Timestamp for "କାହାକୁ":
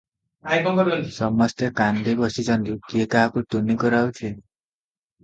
3.13-3.45